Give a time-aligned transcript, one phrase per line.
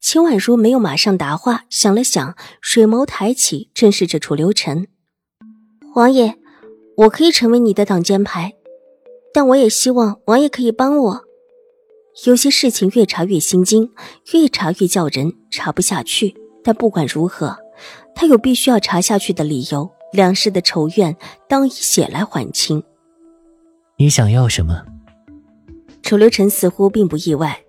[0.00, 4.88] 秦婉如没有马上答话，想了想，水眸抬起，正视着楚留臣。
[5.94, 6.36] 王爷，
[6.96, 8.54] 我可以成为你的挡箭牌，
[9.34, 11.24] 但我也希望王爷可以帮我。
[12.24, 13.92] 有些事情越查越心惊，
[14.32, 16.34] 越查越叫人查不下去。
[16.64, 17.56] 但不管如何，
[18.14, 19.90] 他有必须要查下去的理由。
[20.12, 21.16] 两世的仇怨，
[21.48, 22.82] 当以血来还清。
[23.96, 24.82] 你想要什么？
[26.02, 27.62] 楚留臣似乎并不意外。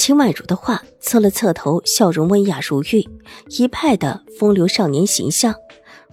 [0.00, 3.06] 秦婉如的话，侧了侧头，笑容温雅如玉，
[3.48, 5.54] 一派的风流少年形象，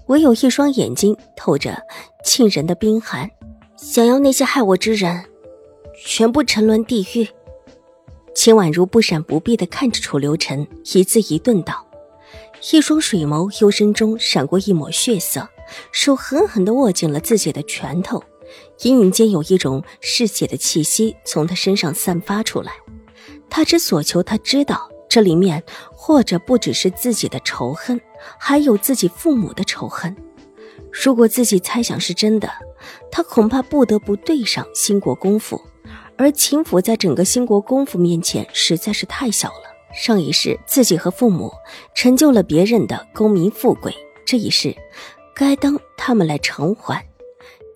[0.07, 1.81] 唯有一双眼睛透着
[2.21, 3.31] 沁人的冰寒。
[3.77, 5.23] 想要那些害我之人，
[6.05, 7.29] 全部沉沦地狱。
[8.35, 11.87] 秦婉如不闪不避地看着楚留臣，一字一顿道，
[12.73, 15.47] 一双水眸幽深中闪过一抹血色，
[15.93, 18.21] 手狠狠地握紧了自己的拳头，
[18.81, 22.73] 隐隐间有一种嗜血的气息从他身上散发出来。
[23.49, 27.99] 他之所求，他知道这里面或者不只是自己的仇恨，
[28.39, 30.15] 还有自己父母的仇恨。
[30.91, 32.49] 如果自己猜想是真的，
[33.11, 35.61] 他恐怕不得不对上兴国公府，
[36.17, 39.63] 而秦府在整个兴国公府面前实在是太小了。
[39.93, 41.51] 上一世自己和父母
[41.95, 43.93] 成就了别人的功名富贵，
[44.25, 44.75] 这一世
[45.35, 47.03] 该当他们来偿还。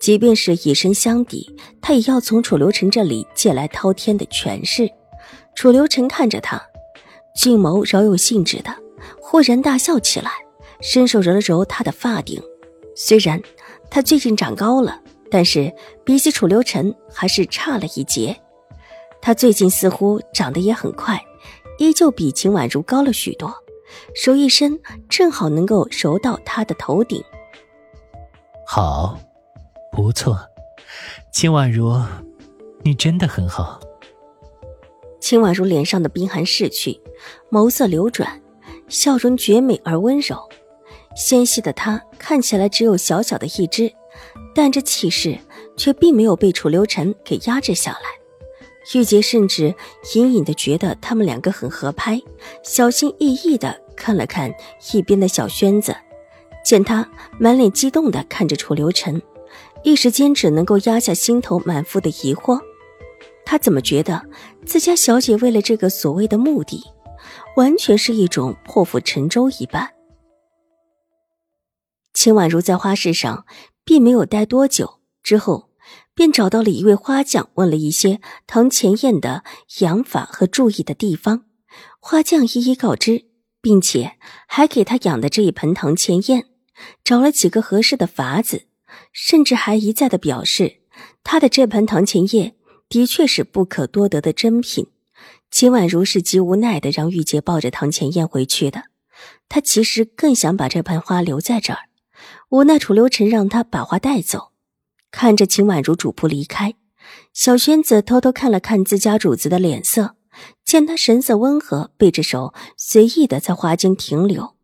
[0.00, 4.88] 即便是以身相抵，他也要从楚留臣这里借来滔天的权势。
[5.54, 6.60] 楚留臣看着他，
[7.34, 8.74] 俊眸饶有兴致的，
[9.20, 10.30] 忽然大笑起来，
[10.80, 12.42] 伸手揉了揉他的发顶。
[12.94, 13.40] 虽然
[13.90, 15.72] 他最近长高了，但是
[16.04, 18.38] 比起楚留臣还是差了一截。
[19.20, 21.20] 他最近似乎长得也很快，
[21.78, 23.54] 依旧比秦婉如高了许多。
[24.14, 27.22] 手一伸，正好能够揉到他的头顶。
[28.66, 29.18] 好，
[29.92, 30.38] 不错，
[31.30, 32.02] 秦婉如，
[32.82, 33.78] 你真的很好。
[35.22, 37.00] 秦婉如脸上的冰寒逝去，
[37.48, 38.42] 眸色流转，
[38.88, 40.36] 笑容绝美而温柔。
[41.14, 43.92] 纤细的她看起来只有小小的一只，
[44.52, 45.38] 但这气势
[45.76, 48.00] 却并没有被楚留臣给压制下来。
[48.94, 49.72] 玉洁甚至
[50.16, 52.20] 隐隐的觉得他们两个很合拍，
[52.64, 54.52] 小心翼翼的看了看
[54.92, 55.94] 一边的小轩子，
[56.64, 57.08] 见他
[57.38, 59.22] 满脸激动的看着楚留臣，
[59.84, 62.58] 一时间只能够压下心头满腹的疑惑。
[63.44, 64.28] 他怎么觉得
[64.64, 66.82] 自家小姐为了这个所谓的目的，
[67.56, 69.90] 完全是一种破釜沉舟一般？
[72.14, 73.46] 秦婉如在花市上
[73.84, 75.70] 并没有待多久，之后
[76.14, 79.44] 便找到了一位花匠，问了一些唐前燕的
[79.80, 81.44] 养法和注意的地方。
[81.98, 83.26] 花匠一一告知，
[83.60, 84.16] 并且
[84.46, 86.46] 还给他养的这一盆唐前燕
[87.02, 88.66] 找了几个合适的法子，
[89.12, 90.80] 甚至还一再的表示
[91.24, 92.54] 他的这盆唐前叶。
[92.92, 94.86] 的确是不可多得的珍品，
[95.50, 98.82] 秦婉如是极无奈的让玉洁抱着唐前燕回去的。
[99.48, 101.88] 她其实更想把这盆花留在这儿，
[102.50, 104.50] 无奈楚留臣让她把花带走。
[105.10, 106.74] 看着秦婉如主仆离开，
[107.32, 110.16] 小轩子偷偷看了看自家主子的脸色，
[110.62, 114.54] 见他神色温和，背着手随意的在花间停留，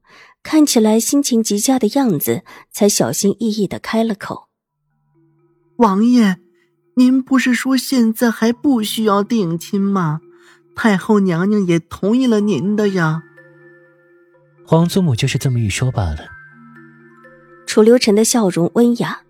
[0.43, 4.49] 看起来心情极佳的样子，才小心翼翼的开了口
[5.79, 6.41] ：“王爷。”
[6.99, 10.21] 您不是说现在还不需要定亲吗？
[10.75, 13.23] 太后娘娘也同意了您的呀。
[14.67, 16.27] 皇祖母就是这么一说罢了。
[17.69, 19.21] 楚留臣的笑容温雅，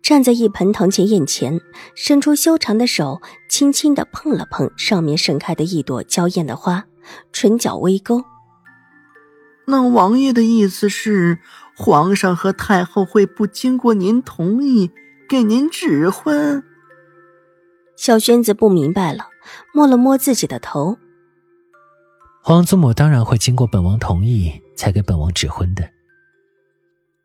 [0.00, 1.60] 站在一盆堂前燕前，
[1.94, 6.86] 伸出修长的手，轻轻的碰了碰上面盛开的一朵娇艳的花，
[7.30, 8.24] 唇角微勾。
[9.66, 11.40] 那王爷的意思是，
[11.76, 14.90] 皇上和太后会不经过您同意
[15.28, 16.64] 给您指婚？
[17.98, 19.26] 小轩子不明白了，
[19.74, 20.96] 摸了摸自己的头。
[22.40, 25.90] 皇祖母当然会经过本王同意才给本王指婚的。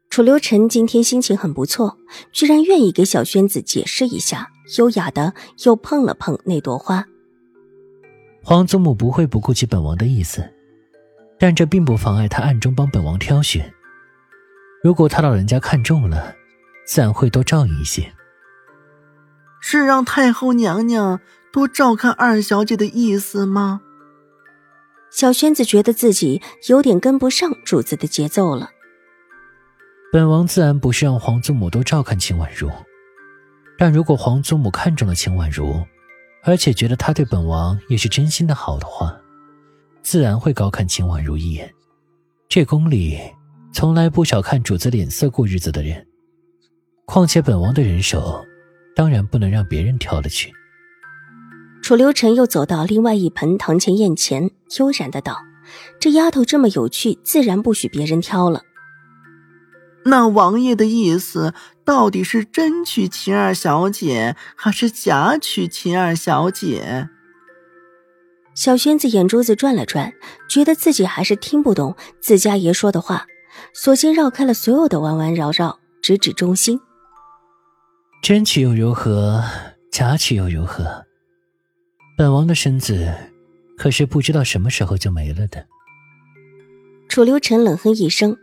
[0.09, 1.99] 楚留臣今天心情很不错，
[2.31, 7.05] 居然愿意给小轩子解释一下，优雅的又碰了碰那朵花。
[8.43, 10.51] 皇祖母不会不顾及本王的意思，
[11.37, 13.71] 但这并不妨碍他暗中帮本王挑选。
[14.83, 16.35] 如果他老人家看中了，
[16.87, 18.11] 自然会多照应一些。
[19.65, 21.21] 是让太后娘娘
[21.53, 23.79] 多照看二小姐的意思吗？
[25.09, 28.71] 小轩子觉得自己有点跟不上主子的节奏了。
[30.11, 32.69] 本王自然不是让皇祖母多照看秦婉如，
[33.77, 35.81] 但如果皇祖母看中了秦婉如，
[36.43, 39.17] 而且觉得她对本王也是真心的好的话，
[40.01, 41.73] 自然会高看秦婉如一眼。
[42.49, 43.17] 这宫里
[43.71, 46.05] 从来不少看主子脸色过日子的人，
[47.05, 48.45] 况且本王的人手，
[48.95, 50.53] 当然不能让别人挑了去。
[51.81, 55.43] 楚留臣又走到另外一盆堂前宴前，悠然的道
[55.99, 58.61] ：“这丫头这么有趣，自然不许别人挑了。”
[60.05, 61.53] 那王爷的意思
[61.85, 67.09] 到底是真娶秦二小姐，还是假娶秦二小姐？
[68.53, 70.13] 小轩子眼珠子转了转，
[70.49, 73.25] 觉得自己还是听不懂自家爷说的话，
[73.73, 76.79] 索性绕开了所有的弯弯绕绕，直指中心。
[78.23, 79.43] 真娶又如何？
[79.91, 81.05] 假娶又如何？
[82.17, 83.13] 本王的身子
[83.77, 85.67] 可是不知道什么时候就没了的。
[87.09, 88.37] 楚留臣冷哼一声，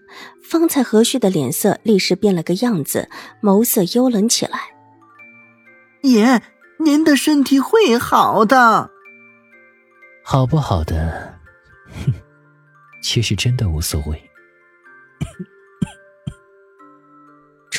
[0.44, 3.08] 方才和煦的脸色立时变了个样子，
[3.40, 4.60] 眸色幽冷起来。
[6.02, 6.42] 爷，
[6.80, 8.90] 您的身体会好的。
[10.22, 11.38] 好不好的，
[12.04, 12.12] 哼，
[13.02, 14.30] 其实真的无所谓。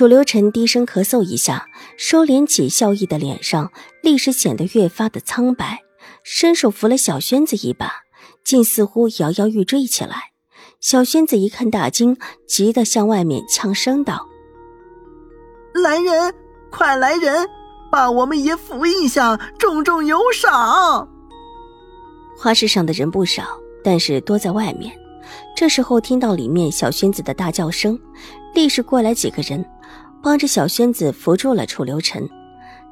[0.01, 3.71] 楚留臣低声咳嗽一下，收敛起笑意的脸上，
[4.01, 5.83] 立时显得越发的苍白，
[6.23, 7.91] 伸手扶了小轩子一把，
[8.43, 10.31] 竟似乎摇摇欲坠起来。
[10.79, 12.17] 小轩子一看大惊，
[12.47, 14.25] 急得向外面呛声道
[15.83, 16.33] ：“来人，
[16.71, 17.47] 快来人，
[17.91, 21.07] 把我们爷扶一下，重重有赏。”
[22.35, 23.43] 花市上的人不少，
[23.83, 24.91] 但是多在外面。
[25.55, 27.99] 这时候听到里面小轩子的大叫声，
[28.55, 29.63] 立时过来几个人，
[30.21, 32.29] 帮着小轩子扶住了楚留臣。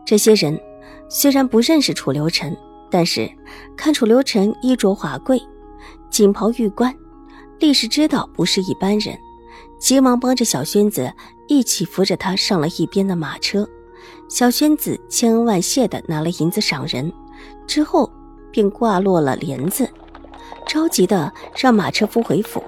[0.06, 0.60] 这些人
[1.08, 2.56] 虽然不认识楚留臣，
[2.90, 3.30] 但是
[3.78, 5.42] 看楚留臣衣着华贵，
[6.10, 6.96] 锦袍玉冠。
[7.60, 9.18] 立时知道不是一般人，
[9.80, 11.12] 急忙帮着小轩子
[11.48, 13.68] 一起扶着他上了一边的马车。
[14.30, 17.12] 小轩子千恩万谢的拿了银子赏人，
[17.68, 18.10] 之后
[18.50, 19.88] 便挂落了帘子，
[20.66, 22.64] 着急的让马车夫回府。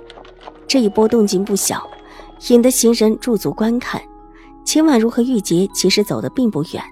[0.67, 1.89] 这一波动静不小，
[2.49, 4.01] 引得行人驻足观看。
[4.63, 6.83] 秦婉如和玉洁其实走得并不远，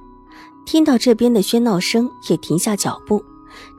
[0.66, 3.24] 听到这边的喧闹声，也停下脚步。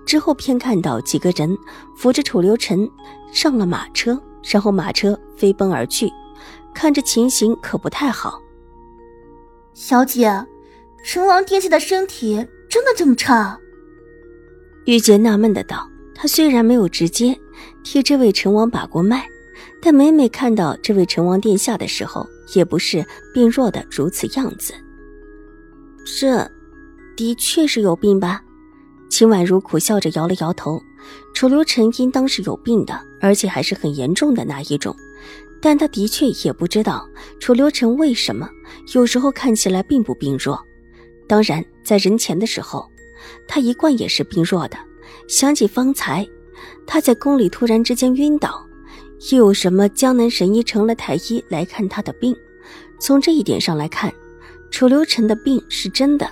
[0.07, 1.57] 之后，偏看到几个人
[1.95, 2.91] 扶着楚留臣
[3.33, 4.21] 上了马车，
[4.51, 6.11] 然后马车飞奔而去，
[6.75, 8.41] 看着情形可不太好。
[9.75, 10.47] 小姐，
[11.05, 12.35] 成王殿下的身体
[12.69, 13.59] 真的这么差？
[14.87, 17.39] 玉洁纳闷的道：“她虽然没有直接
[17.85, 19.27] 替这位成王把过脉，
[19.81, 24.75] 但每每看到这位成王殿下的时候，也不是病弱的如此样子。
[26.19, 26.51] 这，
[27.17, 28.43] 的确是有病吧？”
[29.11, 30.81] 秦婉如苦笑着摇了摇头，
[31.35, 34.95] 楚留臣应当是有病的，而且还是很严重的那一种。
[35.61, 37.07] 但他的确也不知道
[37.39, 38.49] 楚留臣为什么
[38.95, 40.59] 有时候看起来并不病弱。
[41.29, 42.89] 当然，在人前的时候，
[43.47, 44.77] 他一贯也是病弱的。
[45.29, 46.27] 想起方才
[46.87, 48.65] 他在宫里突然之间晕倒，
[49.33, 52.35] 又有什么江南神医成了太医来看他的病？
[52.99, 54.13] 从这一点上来看，
[54.71, 56.29] 楚留臣的病是真的。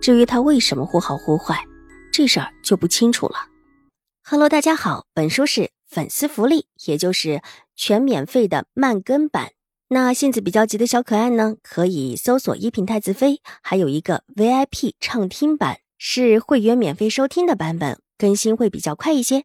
[0.00, 1.64] 至于他为什么忽好忽坏？
[2.12, 3.36] 这事儿就不清楚了。
[4.24, 7.40] Hello，大家好，本书是粉丝福利，也就是
[7.74, 9.52] 全免费的慢更版。
[9.88, 19.44] 那性子比较急的小可爱呢，可以搜索“一品太子妃”，还有一个 VIP 畅听版，是会员免费收听的版本，更新会比较快一些。